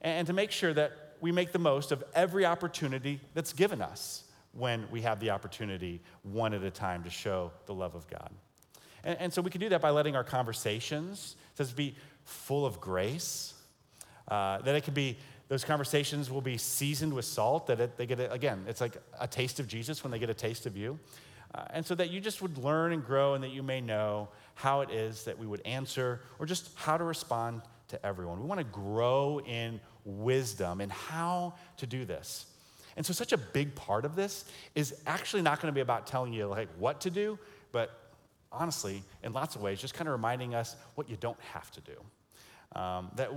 [0.00, 4.24] and to make sure that we make the most of every opportunity that's given us
[4.52, 8.30] when we have the opportunity, one at a time, to show the love of God.
[9.02, 12.80] And, and so we can do that by letting our conversations, says, be full of
[12.80, 13.54] grace,
[14.28, 18.06] uh, that it can be those conversations will be seasoned with salt that it, they
[18.06, 20.76] get a, again it's like a taste of jesus when they get a taste of
[20.76, 20.98] you.
[21.54, 24.28] Uh, and so that you just would learn and grow and that you may know
[24.54, 28.40] how it is that we would answer or just how to respond to everyone.
[28.40, 32.46] We want to grow in wisdom and how to do this.
[32.96, 36.06] And so, such a big part of this is actually not going to be about
[36.06, 37.38] telling you like what to do,
[37.72, 38.12] but
[38.52, 41.80] honestly, in lots of ways, just kind of reminding us what you don't have to
[41.80, 41.94] do.
[42.74, 43.30] Um, that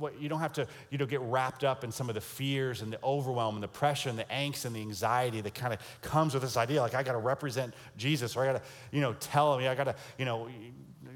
[0.00, 2.82] what you don't have to you know get wrapped up in some of the fears
[2.82, 5.78] and the overwhelm and the pressure and the angst and the anxiety that kind of
[6.00, 9.02] comes with this idea like i got to represent jesus or i got to you
[9.02, 10.48] know tell them i got to you know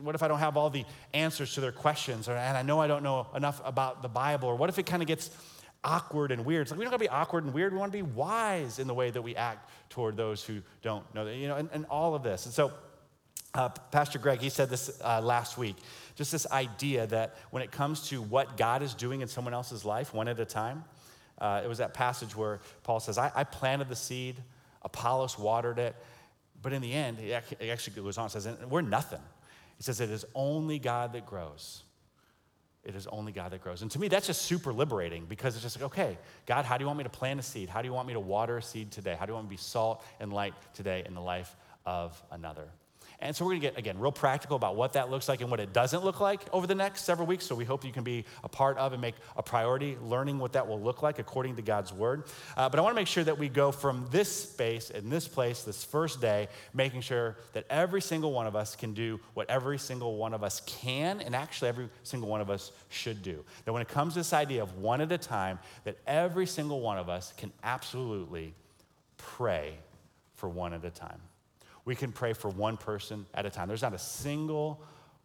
[0.03, 2.79] what if i don't have all the answers to their questions or, and i know
[2.79, 5.31] i don't know enough about the bible or what if it kind of gets
[5.85, 6.63] awkward and weird.
[6.63, 7.73] It's like we don't to be awkward and weird.
[7.73, 11.05] We want to be wise in the way that we act toward those who don't
[11.15, 12.47] know that, you know, and, and all of this.
[12.47, 12.73] And so,
[13.55, 15.77] uh, Pastor Greg, he said this uh, last week
[16.15, 19.85] just this idea that when it comes to what God is doing in someone else's
[19.85, 20.85] life, one at a time,
[21.39, 24.41] uh, it was that passage where Paul says, I, I, planted the seed,
[24.83, 25.97] Apollos watered it,
[26.63, 27.33] but in the end, it
[27.69, 29.21] actually goes on, says, we're nothing.
[29.77, 31.83] He says, it is only God that grows.
[32.85, 33.83] It is only God that grows.
[33.83, 36.83] And to me, that's just super liberating because it's just like, okay, God, how do
[36.83, 37.69] you want me to plant a seed?
[37.69, 39.17] How do you want me to water a seed today?
[39.19, 42.23] How do you want me to be salt and light today in the life of
[42.31, 42.69] another?
[43.21, 45.51] And so we're going to get, again, real practical about what that looks like and
[45.51, 47.47] what it doesn't look like over the next several weeks.
[47.47, 50.53] So we hope you can be a part of and make a priority learning what
[50.55, 52.25] that will look like according to God's word.
[52.57, 55.27] Uh, but I want to make sure that we go from this space and this
[55.29, 59.49] place, this first day, making sure that every single one of us can do what
[59.49, 63.45] every single one of us can, and actually every single one of us should do.
[63.65, 66.81] That when it comes to this idea of one at a time, that every single
[66.81, 68.55] one of us can absolutely
[69.17, 69.75] pray
[70.35, 71.21] for one at a time.
[71.85, 73.69] We can pray for one person at a time.
[73.69, 74.83] There's not a single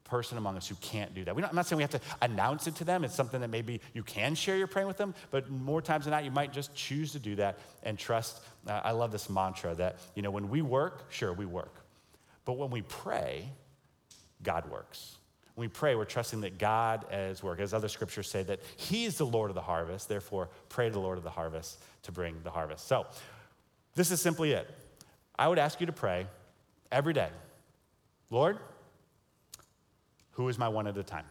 [0.10, 1.38] person among us who can't do that.
[1.38, 3.04] I'm not saying we have to announce it to them.
[3.04, 6.12] It's something that maybe you can share your praying with them, but more times than
[6.12, 8.42] not, you might just choose to do that and trust.
[8.68, 11.86] Uh, I love this mantra that, you know, when we work, sure, we work.
[12.44, 13.50] But when we pray,
[14.42, 15.18] God works.
[15.54, 17.60] When we pray, we're trusting that God is work.
[17.60, 20.10] As other scriptures say, that He's the Lord of the harvest.
[20.10, 22.88] Therefore, pray to the Lord of the harvest to bring the harvest.
[22.88, 23.06] So,
[23.94, 24.70] this is simply it.
[25.38, 26.28] I would ask you to pray
[26.92, 27.30] every day
[28.30, 28.60] Lord,
[30.32, 31.26] who is my one at a time?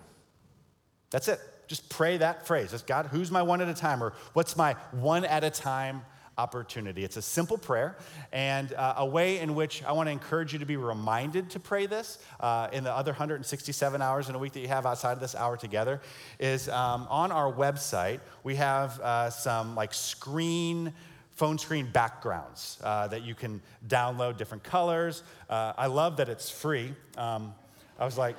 [1.11, 1.41] That's it.
[1.69, 2.73] Just pray that phrase.
[2.73, 4.03] Just God, who's my one at a time?
[4.03, 6.03] Or what's my one at a time
[6.37, 7.05] opportunity?
[7.05, 7.97] It's a simple prayer
[8.33, 11.61] and uh, a way in which I want to encourage you to be reminded to
[11.61, 15.13] pray this uh, in the other 167 hours in a week that you have outside
[15.13, 16.01] of this hour together
[16.39, 20.93] is um, on our website, we have uh, some like screen
[21.39, 25.23] phone screen backgrounds uh, that you can download different colors.
[25.49, 26.93] Uh, I love that it's free.
[27.17, 27.55] Um,
[27.97, 28.35] I was like,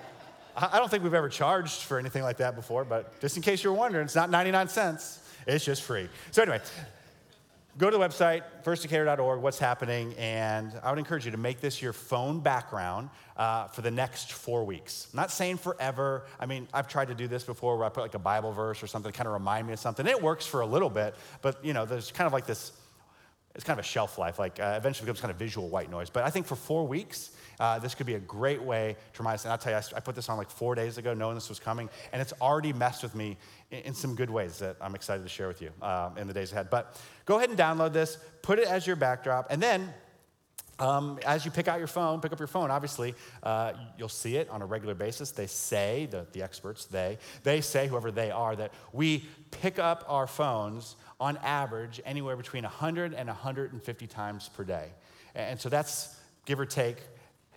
[0.57, 3.63] I don't think we've ever charged for anything like that before, but just in case
[3.63, 6.09] you're wondering, it's not 99 cents, it's just free.
[6.31, 6.59] So, anyway,
[7.77, 11.81] go to the website, firstdecatur.org, what's happening, and I would encourage you to make this
[11.81, 15.07] your phone background uh, for the next four weeks.
[15.13, 16.25] I'm not saying forever.
[16.37, 18.83] I mean, I've tried to do this before where I put like a Bible verse
[18.83, 20.05] or something to kind of remind me of something.
[20.05, 22.73] It works for a little bit, but you know, there's kind of like this
[23.55, 26.09] it's kind of a shelf life, like uh, eventually becomes kind of visual white noise.
[26.09, 29.35] But I think for four weeks, uh, this could be a great way to remind
[29.35, 29.45] us.
[29.45, 31.49] And I'll tell you, I, I, put this on like four days ago, knowing this
[31.49, 33.37] was coming, and it's already messed with me
[33.71, 36.33] in, in some good ways that I'm excited to share with you um, in the
[36.33, 36.69] days ahead.
[36.69, 39.93] But go ahead and download this, put it as your backdrop, and then
[40.79, 44.37] um, as you pick out your phone, pick up your phone, obviously, uh, you'll see
[44.37, 45.31] it on a regular basis.
[45.31, 50.05] They say, the, the experts, they, they say, whoever they are, that we pick up
[50.07, 54.89] our phones on average anywhere between 100 and 150 times per day.
[55.35, 56.97] And so that's give or take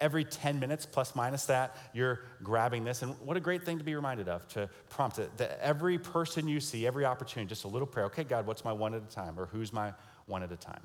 [0.00, 3.02] every 10 minutes, plus minus that, you're grabbing this.
[3.02, 5.30] And what a great thing to be reminded of, to prompt it.
[5.38, 8.06] That every person you see, every opportunity, just a little prayer.
[8.06, 9.38] Okay, God, what's my one at a time?
[9.38, 9.92] Or who's my
[10.26, 10.82] one at a time?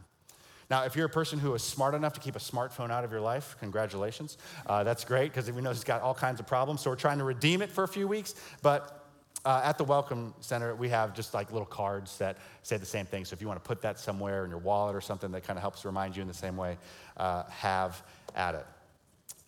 [0.70, 3.12] Now, if you're a person who is smart enough to keep a smartphone out of
[3.12, 4.38] your life, congratulations.
[4.66, 6.82] Uh, that's great because we know it's got all kinds of problems.
[6.82, 8.36] So we're trying to redeem it for a few weeks.
[8.62, 9.07] But
[9.48, 13.06] uh, at the Welcome Center, we have just like little cards that say the same
[13.06, 13.24] thing.
[13.24, 15.58] So if you want to put that somewhere in your wallet or something that kind
[15.58, 16.78] of helps remind you in the same way,
[17.16, 18.04] uh, have
[18.36, 18.66] at it.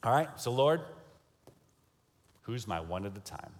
[0.02, 0.80] All right, so Lord,
[2.44, 3.52] who's my one at a time?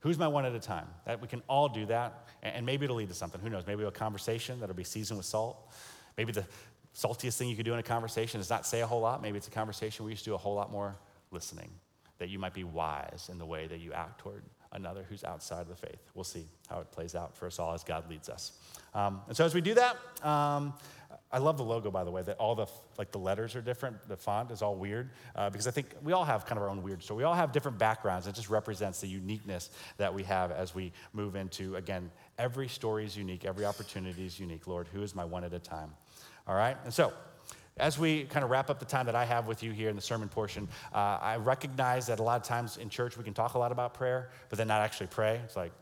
[0.00, 0.86] Who's my one at a time?
[1.04, 3.38] That we can all do that, and maybe it'll lead to something.
[3.38, 3.66] Who knows?
[3.66, 5.70] Maybe a conversation that'll be seasoned with salt.
[6.16, 6.46] Maybe the
[6.96, 9.20] saltiest thing you could do in a conversation is not say a whole lot.
[9.20, 10.96] Maybe it's a conversation where you just do a whole lot more
[11.30, 11.68] listening.
[12.16, 15.62] That you might be wise in the way that you act toward another who's outside
[15.62, 15.98] of the faith.
[16.14, 18.52] We'll see how it plays out for us all as God leads us.
[18.94, 20.74] Um, and so as we do that, um,
[21.30, 22.66] I love the logo, by the way, that all the,
[22.98, 24.06] like the letters are different.
[24.06, 26.68] The font is all weird uh, because I think we all have kind of our
[26.68, 28.26] own weird So We all have different backgrounds.
[28.26, 33.06] It just represents the uniqueness that we have as we move into, again, every story
[33.06, 34.66] is unique, every opportunity is unique.
[34.66, 35.92] Lord, who is my one at a time?
[36.46, 36.76] All right?
[36.84, 37.14] And so,
[37.78, 39.96] as we kind of wrap up the time that I have with you here in
[39.96, 43.34] the sermon portion, uh, I recognize that a lot of times in church we can
[43.34, 45.40] talk a lot about prayer, but then not actually pray.
[45.44, 45.72] It's like,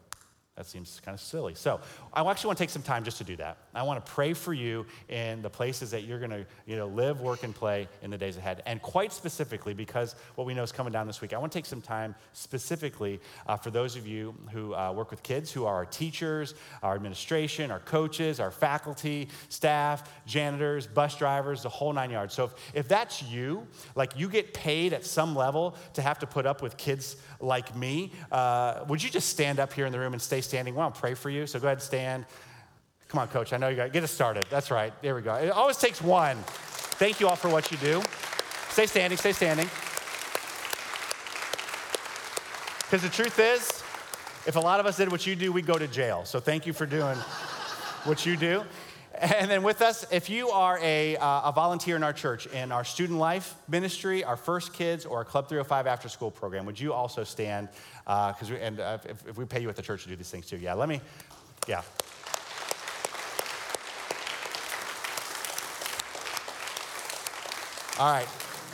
[0.57, 1.55] that seems kind of silly.
[1.55, 1.81] So
[2.12, 3.57] I actually want to take some time just to do that.
[3.74, 6.87] I want to pray for you in the places that you're going to you know,
[6.87, 8.62] live, work, and play in the days ahead.
[8.66, 11.59] And quite specifically, because what we know is coming down this week, I want to
[11.59, 15.64] take some time specifically uh, for those of you who uh, work with kids, who
[15.64, 21.92] are our teachers, our administration, our coaches, our faculty, staff, janitors, bus drivers, the whole
[21.92, 22.35] nine yards.
[22.35, 26.26] So if, if that's you, like you get paid at some level to have to
[26.26, 29.98] put up with kids like me, uh, would you just stand up here in the
[29.98, 30.74] room and stay standing.
[30.74, 31.46] We want to pray for you.
[31.46, 32.26] So go ahead and stand.
[33.10, 33.52] Come on, coach.
[33.52, 34.44] I know you got get us started.
[34.50, 34.92] That's right.
[35.02, 35.34] There we go.
[35.34, 36.36] It always takes one.
[36.46, 38.00] Thank you all for what you do.
[38.68, 39.66] Stay standing, stay standing.
[42.84, 43.68] Because the truth is,
[44.46, 46.24] if a lot of us did what you do, we'd go to jail.
[46.24, 47.16] So thank you for doing
[48.04, 48.62] what you do.
[49.18, 52.70] And then with us, if you are a, uh, a volunteer in our church, in
[52.70, 56.78] our student life ministry, our first kids, or our Club 305 after school program, would
[56.78, 57.68] you also stand?
[58.04, 60.30] Because uh, and uh, if, if we pay you at the church to do these
[60.30, 60.74] things too, yeah.
[60.74, 61.00] Let me,
[61.66, 61.82] yeah.
[68.00, 68.26] All right.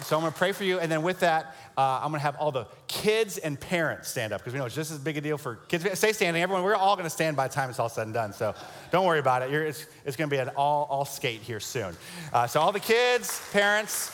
[0.04, 2.24] So I'm going to pray for you, and then with that, uh, I'm going to
[2.24, 5.16] have all the kids and parents stand up because we know it's just as big
[5.16, 5.84] a deal for kids.
[5.98, 6.62] Stay standing, everyone.
[6.62, 8.32] We're all going to stand by the time it's all said and done.
[8.32, 8.54] So
[8.92, 9.50] don't worry about it.
[9.50, 11.96] You're, it's, it's going to be an all, all skate here soon.
[12.32, 14.12] Uh, so all the kids, parents.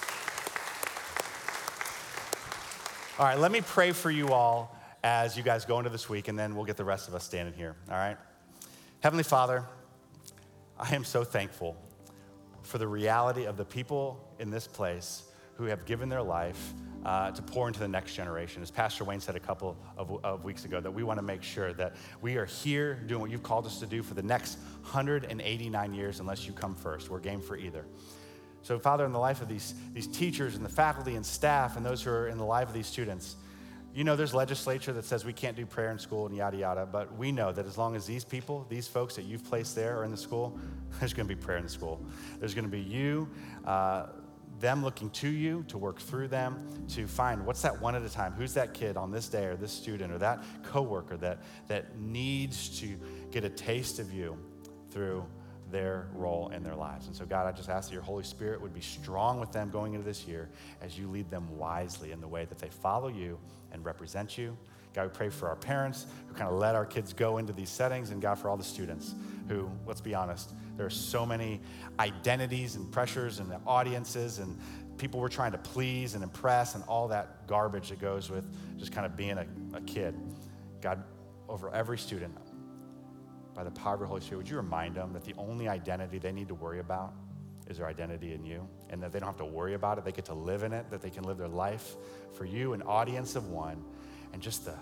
[3.18, 6.28] All right, let me pray for you all as you guys go into this week,
[6.28, 7.76] and then we'll get the rest of us standing here.
[7.90, 8.16] All right.
[9.00, 9.66] Heavenly Father,
[10.80, 11.76] I am so thankful
[12.72, 15.24] for the reality of the people in this place
[15.56, 16.72] who have given their life
[17.04, 18.62] uh, to pour into the next generation.
[18.62, 21.42] As Pastor Wayne said a couple of, of weeks ago, that we want to make
[21.42, 24.56] sure that we are here doing what you've called us to do for the next
[24.84, 27.10] 189 years, unless you come first.
[27.10, 27.84] We're game for either.
[28.62, 31.84] So, Father, in the life of these, these teachers and the faculty and staff and
[31.84, 33.36] those who are in the life of these students,
[33.94, 36.88] you know, there's legislature that says we can't do prayer in school and yada yada,
[36.90, 39.98] but we know that as long as these people, these folks that you've placed there
[39.98, 40.58] are in the school,
[41.00, 42.00] there's going to be prayer in school.
[42.38, 43.28] There's going to be you.
[43.64, 44.06] Uh,
[44.60, 48.08] them looking to you to work through them to find what's that one at a
[48.08, 51.98] time who's that kid on this day or this student or that coworker that that
[51.98, 52.96] needs to
[53.30, 54.38] get a taste of you
[54.90, 55.24] through
[55.72, 57.06] their role in their lives.
[57.06, 59.70] And so, God, I just ask that your Holy Spirit would be strong with them
[59.70, 60.50] going into this year
[60.80, 63.38] as you lead them wisely in the way that they follow you
[63.72, 64.56] and represent you.
[64.94, 67.70] God, we pray for our parents who kind of let our kids go into these
[67.70, 69.14] settings, and God, for all the students
[69.52, 71.60] who, let's be honest, there are so many
[72.00, 74.58] identities and pressures and the audiences and
[74.96, 78.44] people we're trying to please and impress and all that garbage that goes with
[78.78, 80.14] just kind of being a, a kid.
[80.80, 81.02] God,
[81.48, 82.34] over every student,
[83.54, 86.18] by the power of the Holy Spirit, would you remind them that the only identity
[86.18, 87.12] they need to worry about
[87.68, 90.04] is their identity in you, and that they don't have to worry about it.
[90.04, 91.94] They get to live in it, that they can live their life
[92.32, 93.82] for you, an audience of one,
[94.32, 94.74] and just the,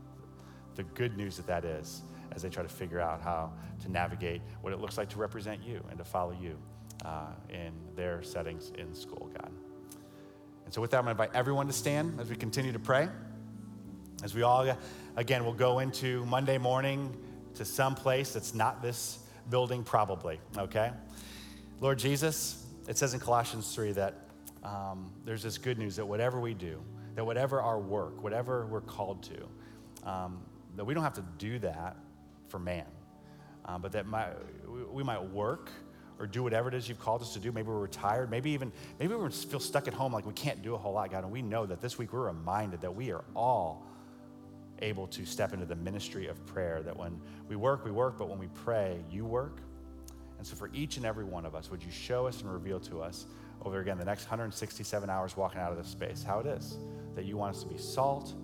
[0.74, 2.02] the good news that that is
[2.34, 3.52] as they try to figure out how
[3.82, 6.56] to navigate what it looks like to represent you and to follow you
[7.04, 9.50] uh, in their settings in school, God.
[10.64, 12.78] And so, with that, I'm going to invite everyone to stand as we continue to
[12.78, 13.08] pray.
[14.22, 14.76] As we all,
[15.16, 17.16] again, will go into Monday morning
[17.54, 19.18] to some place that's not this
[19.50, 20.92] building, probably, okay?
[21.80, 24.14] Lord Jesus, it says in Colossians 3 that
[24.62, 26.80] um, there's this good news that whatever we do,
[27.16, 30.40] that whatever our work, whatever we're called to, um,
[30.76, 31.96] that we don't have to do that
[32.52, 32.86] for man,
[33.64, 34.06] um, but that
[34.92, 35.70] we might work
[36.18, 37.50] or do whatever it is you've called us to do.
[37.50, 38.30] Maybe we're retired.
[38.30, 41.10] Maybe even maybe we feel stuck at home like we can't do a whole lot,
[41.10, 41.24] God.
[41.24, 43.84] And we know that this week we're reminded that we are all
[44.80, 46.82] able to step into the ministry of prayer.
[46.82, 49.60] That when we work, we work, but when we pray, you work.
[50.38, 52.80] And so for each and every one of us, would you show us and reveal
[52.80, 53.26] to us
[53.64, 56.78] over again the next 167 hours walking out of this space how it is
[57.14, 58.34] that you want us to be salt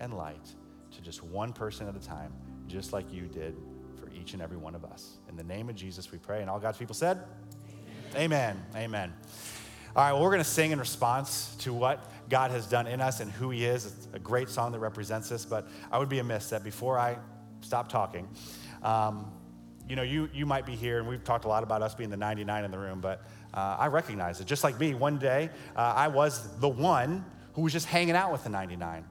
[0.00, 0.54] and light
[0.94, 2.32] to just one person at a time,
[2.66, 3.56] just like you did
[3.96, 5.18] for each and every one of us.
[5.28, 6.40] In the name of Jesus, we pray.
[6.40, 7.22] And all God's people said,
[8.14, 8.62] Amen.
[8.74, 8.84] Amen.
[8.84, 9.14] Amen.
[9.96, 13.00] All right, well, we're going to sing in response to what God has done in
[13.00, 13.86] us and who He is.
[13.86, 17.16] It's a great song that represents us, but I would be amiss that before I
[17.60, 18.28] stop talking,
[18.82, 19.30] um,
[19.88, 22.10] you know, you, you might be here, and we've talked a lot about us being
[22.10, 24.46] the 99 in the room, but uh, I recognize it.
[24.46, 28.32] Just like me, one day uh, I was the one who was just hanging out
[28.32, 29.04] with the 99.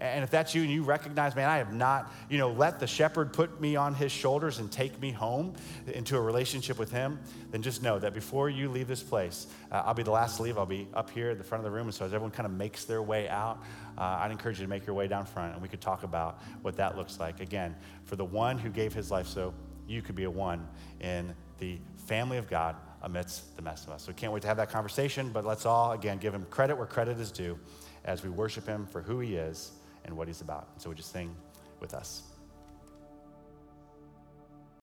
[0.00, 2.86] And if that's you and you recognize, man, I have not, you know, let the
[2.86, 5.54] shepherd put me on his shoulders and take me home
[5.86, 7.20] into a relationship with him,
[7.50, 10.42] then just know that before you leave this place, uh, I'll be the last to
[10.42, 10.56] leave.
[10.56, 11.86] I'll be up here at the front of the room.
[11.86, 13.62] And so as everyone kind of makes their way out,
[13.98, 16.40] uh, I'd encourage you to make your way down front and we could talk about
[16.62, 17.40] what that looks like.
[17.40, 19.52] Again, for the one who gave his life so
[19.86, 20.66] you could be a one
[21.00, 24.02] in the family of God amidst the mess of us.
[24.02, 26.86] So can't wait to have that conversation, but let's all, again, give him credit where
[26.86, 27.58] credit is due
[28.06, 29.72] as we worship him for who he is
[30.04, 30.68] and what he's about.
[30.78, 31.34] So we just sing
[31.80, 32.29] with us.